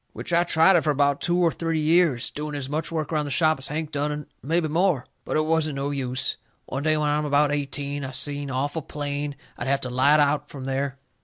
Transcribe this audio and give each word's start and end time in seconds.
Which 0.13 0.33
I 0.33 0.43
tried 0.43 0.75
it 0.75 0.81
fur 0.81 0.89
about 0.89 1.21
two 1.21 1.37
or 1.37 1.51
three 1.51 1.79
years, 1.79 2.31
doing 2.31 2.55
as 2.55 2.67
much 2.67 2.91
work 2.91 3.13
around 3.13 3.25
the 3.25 3.29
shop 3.29 3.59
as 3.59 3.67
Hank 3.67 3.91
done 3.91 4.11
and 4.11 4.25
mebby 4.41 4.67
more. 4.67 5.05
But 5.25 5.37
it 5.37 5.45
wasn't 5.45 5.75
no 5.75 5.91
use. 5.91 6.37
One 6.65 6.81
day 6.81 6.97
when 6.97 7.07
I'm 7.07 7.23
about 7.25 7.51
eighteen, 7.51 8.03
I 8.03 8.09
seen 8.09 8.49
awful 8.49 8.81
plain 8.81 9.35
I'll 9.59 9.67
have 9.67 9.81
to 9.81 9.91
light 9.91 10.19
out 10.19 10.49
from 10.49 10.65
there. 10.65 10.97